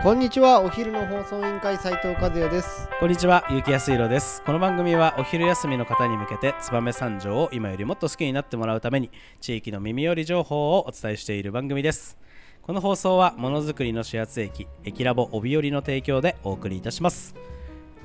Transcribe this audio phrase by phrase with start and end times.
[0.00, 4.42] こんにちはお昼の放送委員会斉藤和也ですこんにちは、ゆうきやすいろです。
[4.42, 9.10] この番組はお昼休みの方に向けて、燕三条を今よりもっと好きになってもらうために、
[9.40, 12.18] 地域の耳寄り情報をお伝えしている番組です。
[12.62, 17.36] この放送は、ものづくりの始発駅、駅ラボ帯寄りの提供でお送りいたします。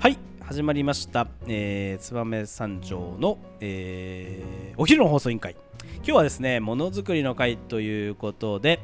[0.00, 1.28] はい、始まりました。
[1.46, 5.54] えー、燕三条の、えーお昼の放送委員会。
[5.96, 8.80] 今日はですね、ものづくりの会ということで、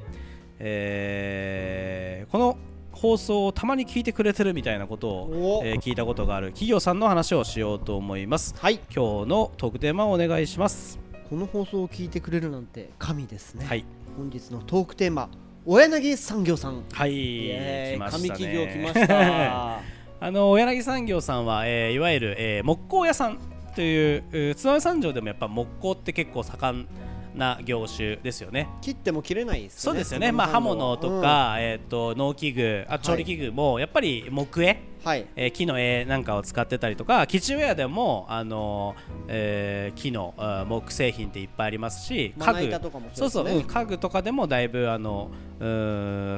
[0.61, 2.57] えーこの
[3.01, 8.55] 放送をたまに聞いてくれてるみたいなことをお、えー聞いたことがある企業さんの話をしようと思います。
[8.59, 8.75] はい。
[8.95, 10.99] 今日のトークテーマをお願いします。
[11.31, 13.87] この放送を聞いてくれるなんて神ですね、はい。
[14.17, 15.31] 本日のトークテーマ
[15.65, 16.83] 小柳産業さん。
[16.93, 17.13] はい。
[17.13, 19.81] 来ました企業来ました。
[20.23, 23.39] あの小柳産業さんは、えーいわゆる、えー木工屋さん
[23.75, 26.87] というえー燕三条でもやっぱ木工って結構盛ん
[27.35, 28.69] な業種ですよね。
[28.81, 35.27] 切っても切れないですそうですよね、まあ、刃物と、か、えー、と農機具あ調理器具もやっぱり木絵、うんはい。
[35.37, 38.95] えー木の絵なんかを使ってたりとかキッチンウェアでも、あの
[39.29, 40.35] えー木の
[40.69, 45.31] 木製品っていっぱいありますしまな板とかもそうそう、うん家具とかでもだいぶあの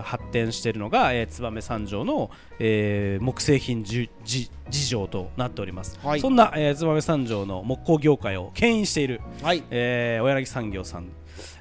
[0.03, 6.21] 発展しているのが、えー、燕三条の、えー木製品じじ事情となっております、はい。
[6.21, 9.63] そんな、えー、燕三条の木工業界を牽引している、はい。
[9.71, 11.09] えー、小柳産業さん、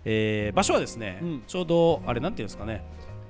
[0.05, 1.43] えー場所はですね、うん。
[1.47, 2.83] ちょうどあれなんていうんですかね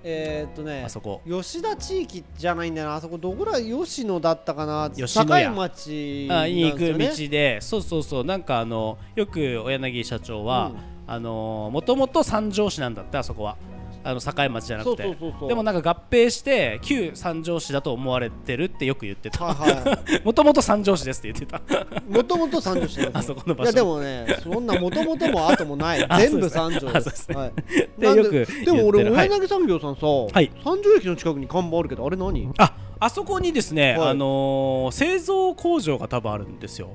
[0.03, 1.21] えー、っとねあそこ。
[1.25, 2.95] 吉田地域じゃないんだよな。
[2.95, 4.89] あそこどこら吉野だったかな。
[4.89, 5.45] 吉野家。
[5.45, 7.59] 境町なんあに行く道で。
[7.61, 8.23] そうそうそう。
[8.23, 10.91] なんかあのよく小柳社長は、うん。
[11.07, 13.57] あのもともと三条市なんだってあそこは
[14.03, 15.17] あの境町じゃなくて。
[15.47, 19.55] でもなんか合併して旧三条市だと思われてるってよく言ってた。
[20.23, 21.57] もともと三条市ですって言ってた。
[21.57, 23.11] いもともと三条市ですよ。
[23.13, 23.71] あそこの場所。
[23.71, 26.05] いやでもねそんなもともとも後もない。
[26.09, 27.27] あ全部三条です。
[27.27, 27.35] で
[28.07, 29.29] よくでも俺はい。
[29.29, 30.51] 大柳産業さんさ、い。
[30.63, 32.51] 三条駅の近くに看板あるけどあれ何？
[32.57, 34.09] ああそこにですね、はい。
[34.09, 36.89] あのー製造工場が多分あるんですよ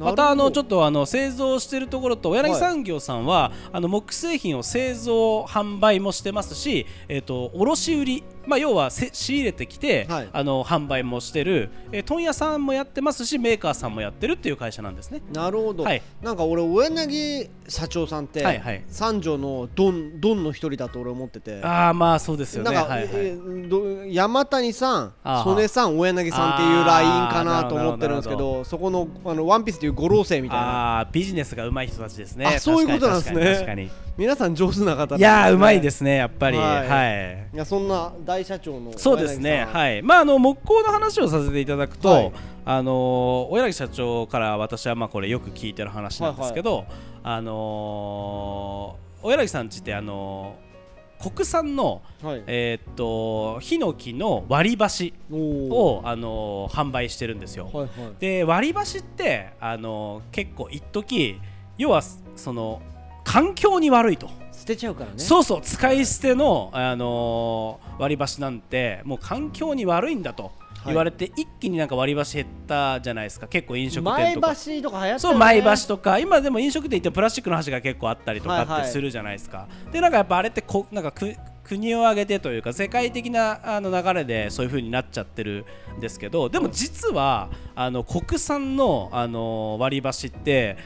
[0.00, 10.28] またあのちょっととあの製造してるところと柳産業さんは、あの木製品を製造販売もしてますし、えっ、と卸売りまあ要はせ仕入れてきて、はい。
[10.32, 15.22] あの販売もしてる、えー問屋さんもやってますしメーカーさんもやってるっていう会社なんですね。
[15.32, 16.02] なるほど、はい。
[16.22, 18.84] なんか俺大柳社長さんって、はいはい。
[18.88, 21.62] 三条のドンドンの一人だと俺思ってて。
[21.62, 22.72] ああまあそうですよね。
[22.72, 23.10] なんか、はいはい。
[23.12, 25.12] えーど山谷さん
[25.44, 30.96] 曽根さん大柳さんっていうラインかなと思ってるんですけどそこのあのワンピースっていう五老星みたいな。
[30.96, 32.46] ああビジネスが上手い人たちですね。
[32.46, 33.90] あそういうことなんですね。
[34.16, 36.58] 皆さん上手な方にいやーうまいすですねやっぱり。
[36.58, 36.88] はい。
[36.88, 37.48] はい。
[37.54, 42.32] いやそんな大社長のそうですね、いはい、まあ、あの木工の話をさせていただくと、はい。
[42.64, 46.84] あのー小柳社長から私はまあこれよく聞いてる話なんですけど、
[47.24, 52.44] あのー小柳さんちって、あのー国産の、はい。
[52.46, 57.64] えーっとヒノキの割り箸を、あのー販売してるんですよ。
[57.64, 57.90] はいはい。
[58.20, 61.40] で割り箸って、あのー結構一時
[61.78, 62.00] 要は
[62.36, 62.80] その
[63.24, 64.30] 環境に悪いと。
[64.60, 65.14] 捨てちゃうからね。
[65.16, 70.52] そうそう使い捨ての、あのー割り箸なんてもう環境に悪いんだと
[70.86, 73.46] 言われて、一気になんか割り箸減ったじゃないですか。
[73.46, 74.54] 結構飲食店前とか。
[74.54, 75.18] 橋とか流行ったよね。
[75.18, 76.18] そう前橋とか。
[76.18, 78.82] 今でも飲食店行ってもプラスチックの箸が結構あったりとかはいはい。
[78.82, 81.34] ってするじゃないですか、でなんかやっぱあれってこなんかく
[81.64, 85.64] 国を挙げてというか世界的なあの流れでそういう風になっちゃってる
[85.96, 90.76] んですけどでも実はあの国産のあの割り箸って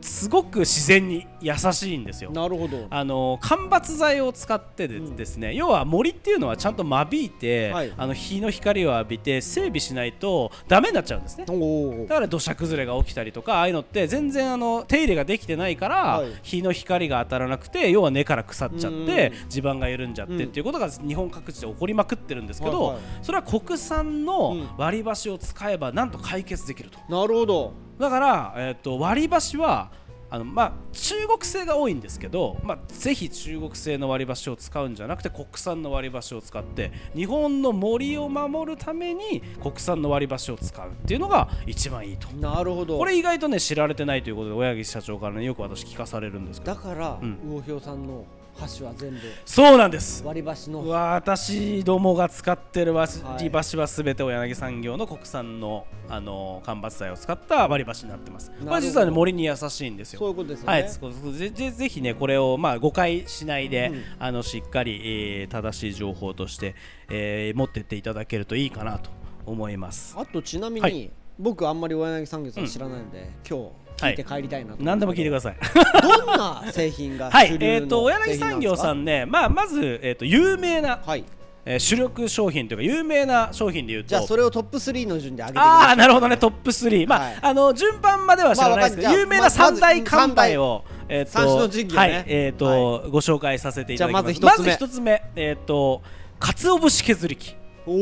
[0.00, 2.30] すごく自然に優しいんですよ。
[2.30, 2.86] なるほど。
[2.90, 5.16] あの間伐材を使ってでうん。
[5.16, 7.92] ですね、要は森っていうのはちゃんと間引いて、はい。
[7.96, 11.44] あの日の光を浴びて整備しないとダメになっちゃうんですね。
[11.44, 16.32] だから土砂崩れが起きたりとかああいうのって全然あの手入れができてないから、はい。
[16.42, 19.48] 日の光が当たらなくて要は根から腐っちゃってうん。
[19.48, 20.42] 地盤が緩んじゃってうん。
[20.44, 23.02] っていうことが日本各地で起こりまくってるんですけど、はいはい。
[23.22, 24.24] それは国産うん。
[24.24, 26.98] の割り箸を使えばなんと解決できると。
[27.08, 29.92] なるほどだから、えー、と割り箸は
[30.28, 42.28] あの、まあ、中国製が多いんですけど、まあ、ぜひ中国製の割り箸を使うんじゃなくて国産の割り箸を使って日本の森を守るために国産の割り箸を使うっていうのが一番いいと。
[42.32, 42.98] なるほど。
[42.98, 46.74] これ意外とね知られてないということで親木社長からねよく私聞かされるんですけど。
[46.74, 47.38] だから、うん。
[47.44, 49.18] 魚氷さんの箸は全部。
[49.44, 50.22] そうなんです。
[50.24, 50.86] 割り箸の。
[50.88, 53.44] 私どもが使ってる割はい。
[53.44, 58.52] り箸はすべて小柳産業の国産のあの間伐材を使った割り箸になってます。
[58.58, 58.70] ほど。
[58.70, 60.18] これ実はね森に優しいんですよ。
[60.18, 64.02] そういうことですよね、はい、ぜぜぜひねこれをまあ誤解しないで、うん。
[64.18, 65.00] あのしっかり、
[65.40, 66.74] えー正しい情報として、
[67.08, 69.10] えー持ってっていただけるといいかなと
[69.46, 70.14] 思います。
[70.18, 71.10] あとちなみに、はい。
[71.38, 75.98] 僕あんまり大柳産業さん知らないので、今日聞いて帰りたいなと、何でも聞いてくだささい。
[75.98, 77.56] いどんな製品が はい。
[77.60, 81.24] えっ、と、小柳産業さんんね、まあ、まず、えっ、と、有名な、はい。
[81.64, 84.08] えー主力商品というか有名な商品でいうと。
[84.08, 87.38] じゃあそれをトップ3の順で上げてああなるほどねトップ3まあ、はい。
[87.40, 91.98] あの順番までは知らないですけど、まあ有名な三大まず看板を、えー、三種の神器をね。
[91.98, 94.32] はいえーとご紹介させていただきます。
[94.32, 94.72] じゃあまず一つ目。
[94.72, 96.02] まず一つ目えっ、と
[96.40, 97.56] 鰹節削り器。
[97.86, 97.92] お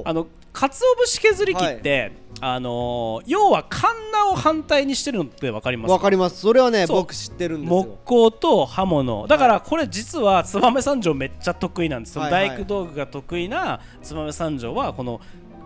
[0.00, 0.74] おあの鰹
[1.06, 5.92] 節削り器って、あのー要はカンナを反対にしてるのってわかりますか？
[5.94, 6.40] わかります。
[6.40, 9.26] それはね僕知ってるんです木よ工と刃物。
[9.26, 12.18] だからこれ実は燕三条めっちゃ得意なんです。
[12.18, 12.30] はい。
[12.30, 15.20] 大工道具が得意な燕三条はこの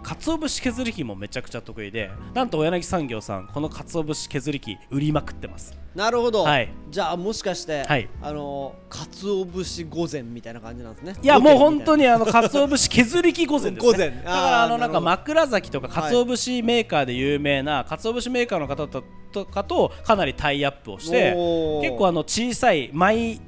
[0.06, 5.76] 鰹節削り器もめちゃくちゃ得意でなんと小柳産業さんこの鰹節削り器売りまくってます。
[5.96, 6.68] なるほど、はい。
[6.90, 8.08] じゃあもしかして、はい。
[8.22, 11.16] あの鰹節御前みたいな感じなんですね？
[11.20, 14.22] いやもう本当ににあの鰹節削り器御前ですね。
[14.24, 19.02] だからあのなんか枕崎とか鰹節メーカーで有名な鰹節メーカーの方と
[19.32, 21.32] とかとかなりタイアップをして
[21.82, 23.40] 結構あの小さいマイ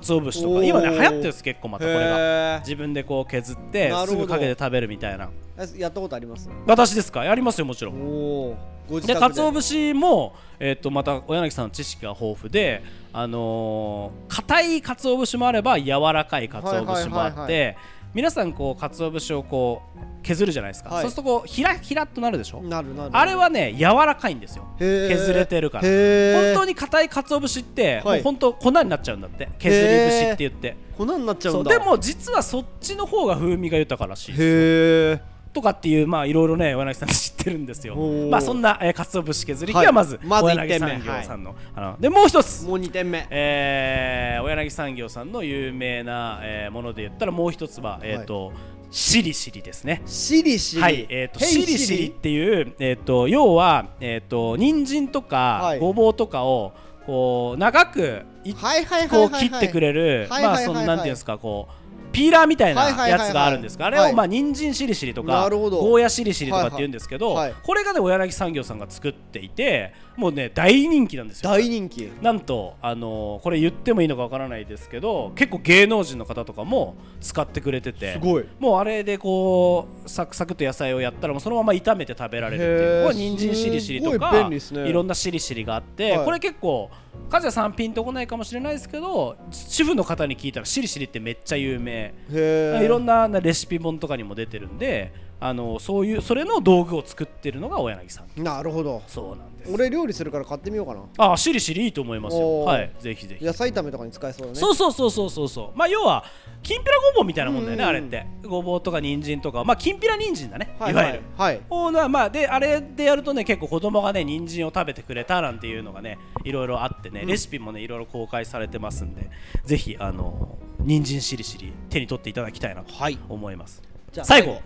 [0.00, 0.64] 鰹節とか。
[0.64, 2.56] 今ね流行ってるんです結構またこれが。
[2.56, 5.28] へ自分でこう削ってすぐかけて食べるみたいな。
[5.58, 6.48] ーやったことあります？
[6.66, 7.24] 私ですか？
[7.24, 8.56] やりますよもちろお
[8.90, 9.14] んで。
[9.14, 17.76] 鰹節も、えー、とまた小柳さんの知識が豊富であのー硬い鰹節もあれば柔らかい鰹節もあって、はいはいはい
[18.14, 21.02] 皆さんこう鰹節をこう削るじゃないですか、はい。
[21.02, 23.10] そうするとこうひらひらっとなるでしょ、なるなる。
[23.12, 24.66] あれはね柔らかいんですよ。
[24.78, 25.84] 削れてるから。
[25.84, 28.18] 本当に硬い鰹節って、はい。
[28.18, 29.48] もう本当粉になっちゃうんだって。
[29.58, 30.76] 削り節って言って。
[30.96, 31.78] 粉になっちゃそううんだ。
[31.78, 37.96] でも実はそっちの方が風味が豊からしいへえとかっていうまあいろいろね小柳さん知ってるんですよ。
[38.30, 42.64] まあそんな、えー、鰹節削り器ははいまず、まず一小柳産業さんの,、あのでもう一つ。
[42.64, 43.26] もう2点目。
[43.30, 48.52] えー、小柳産業さんの有名な、えーもので言ったらもう一つは、えーと
[48.90, 50.02] しりしりですね。
[50.04, 50.82] しりしり。
[50.82, 51.78] はい、えー、としり。
[51.78, 55.78] しりっていう、えー、と要は、えー、と人参とか、はい。
[55.78, 56.72] ごぼうとかを
[57.06, 59.46] こう長くいはいはいはいこはい。
[59.46, 60.66] う切ってくれる、はいはいはいはい。
[60.66, 61.81] まあそのなんていうんですかこう
[62.12, 71.50] ピーラーみたいなやつがあるんですが、あれはいをまあ人参しりしりとかゴーヤしりしりとかって言うんですけど、これがね小柳産業さんが作っていてもうね大人気なんですよ。
[71.50, 72.12] 大人気。
[72.20, 78.44] なんと、あのーこれ言ってもいいのかわからないですけど結構芸能人の方とかも使ってくれててすごい。
[78.58, 83.04] もうあれでこうサクサクと野菜をやったらもうそのまま炒めて食べられるっていう。
[83.04, 84.88] これ人参しりしりとか便利ですね。
[84.88, 86.24] いろんなしりしりがあって、はい。
[86.24, 86.90] これ結構
[87.30, 95.12] 和也さんピンとこないかもしれないですけど主婦の方に聞いたらしりしりってめっちゃ有名いろんなレシピ本とかにも出てるんで
[95.42, 98.44] あのそういうそれの道具を作ってるのが小柳さん。
[98.44, 99.02] なるほど。
[99.08, 99.72] そうなんです。
[99.72, 101.32] 俺料理するから買ってみようかな。
[101.32, 102.60] あしりしりいいと思いますよ。
[102.60, 102.92] はい。
[103.00, 103.44] ぜひぜひ。
[103.44, 104.54] 野菜炒めとかに使えそうだね。
[104.60, 105.76] そうそうそうそうそうそう。
[105.76, 106.24] まあ要は
[106.62, 107.88] きんぴらごぼうみたいなもんだよね、うん。
[107.88, 108.24] あれって。
[108.44, 109.64] ごぼうとか人参とか。
[109.64, 111.22] まあきんぴら人参だね、はいいわゆる。
[111.36, 111.60] はい。
[111.68, 119.28] おなまあであれでやるとね結構子供がね人参を食べてくれたなんていうのがねいろいろあってね、レシピもねいろいろ公開されてますんで
[119.64, 123.18] ぜひあの人参しりしり手に取っていただきたいなとはい。
[123.28, 123.82] 思います。
[124.12, 124.60] じゃあ最後。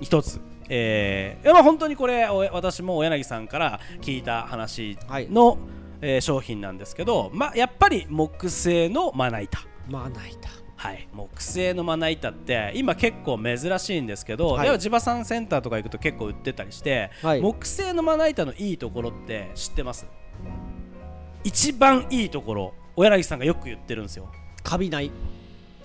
[0.00, 0.40] 一つ。
[0.70, 5.58] えーまあ本当にこれお私も小柳さんから聞いた話の、
[6.00, 9.58] えー商品なんですけど、まあ、やっぱり木製のまな板。
[9.88, 10.48] まな板。
[10.76, 14.78] はい、木製のまな板って今結構珍しいんですけど、はい。
[14.78, 17.40] 地場産センターとか行くと結構売ってたりして、はい。
[17.40, 20.06] 木製のまな板のいいところって知ってます？
[21.42, 24.30] 一番いいところ小柳さんがよく言ってるんですよ。
[24.62, 25.10] カビない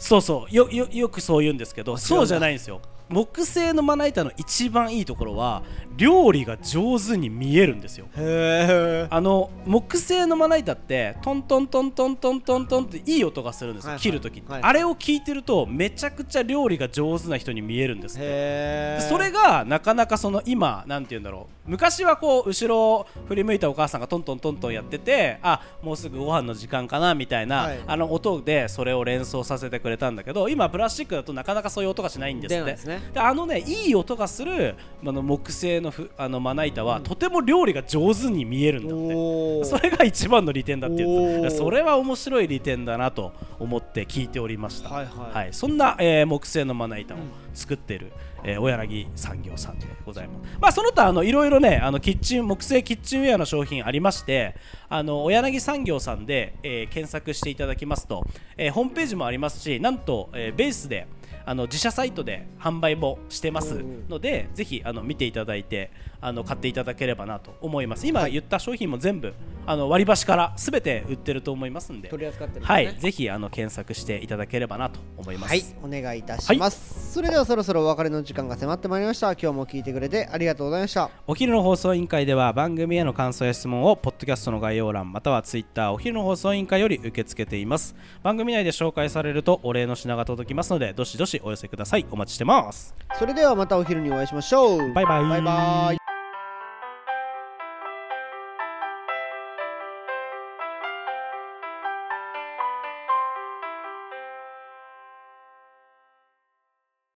[0.03, 0.53] そうそう。
[0.53, 2.81] よよよくそう言うんですけどそうじゃないんですよ。
[3.07, 5.61] 木製のまな板の一番いいところは
[5.95, 8.07] 料理が上手に見えるんですよ。
[8.15, 27.79] あの木製のまな板ってトントントントントントントンっていい音がするんですよ、はいはい切るときに、はいあれを聞いてるとめちゃくちゃ料理が上手な人に見えるんですってそれがなかなかその今なんて言うんだろう昔はこう後ろを振り向いたお母さんがトントントントンやっててあもうすぐご飯の時間かなみたいな、はい。
[27.87, 32.63] あの音でそれを連想させてくれたんだけど今プラスチックだとなかなかそういう音がしないんですって。
[32.65, 33.01] ですね。
[33.13, 39.65] であのねいい音がするあの木製のふあのまな板は、とても料理が上手に見えるんだって。
[39.65, 45.53] それが一番の利点だって言うそれは面白い利点だなと思って聞いておりました、はいはい。
[45.53, 47.17] そんな、えー木製のまな板を
[47.53, 48.11] 作っている、
[48.43, 54.55] えー小柳産業さんでございます、まあ、その他あのいろいろねあのキッチン木製キッチンウェアの商品ありまして
[54.89, 58.25] あの小柳産業さんで、えー検索していただきますと、
[58.57, 61.07] えーホームページもありますしなんと、えーベースで
[61.45, 65.91] あの自社サイトで販売もしてますので、ぜひあの見ていただいて
[66.21, 68.07] あの買っていただければなと思います。
[68.07, 69.33] 今言った商品も全部
[69.65, 72.67] あの割り箸からすべて売ってると思いますんで取り扱ってるね。
[72.67, 75.49] はいぜひあの検索していただければなと思います。
[75.49, 79.33] はいお願いいたします、それではそろそろお別れの時間が迫ってまいりました。
[79.33, 81.09] 今日も聞いてくれてありがとうございました。
[81.27, 87.95] お昼の放送委員会では番組への感想や質問をポッドキャストの概要欄またはツイッターお昼の放送委員会より受け付けています。
[88.23, 92.05] 番組内で紹介されるとお礼の品が届きますのでどしどししお寄せください。
[92.11, 92.93] お待ちしてます。
[93.17, 94.93] それではまたお昼にお会いしましょう。
[94.93, 95.23] バイバイ。
[95.23, 96.02] バイバイ